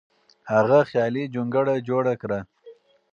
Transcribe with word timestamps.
هغه 0.51 0.79
خیالي 0.89 1.23
جونګړه 1.33 1.75
جوړه 1.89 2.13
کړه. 2.21 2.39